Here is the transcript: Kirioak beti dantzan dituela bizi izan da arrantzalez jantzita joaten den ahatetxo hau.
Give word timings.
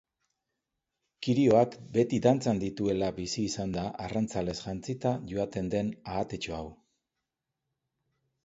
Kirioak 1.25 1.75
beti 1.97 2.19
dantzan 2.27 2.61
dituela 2.63 3.11
bizi 3.19 3.45
izan 3.51 3.75
da 3.75 3.83
arrantzalez 4.07 4.57
jantzita 4.63 5.13
joaten 5.35 5.71
den 5.75 5.93
ahatetxo 6.15 6.57
hau. 6.63 6.67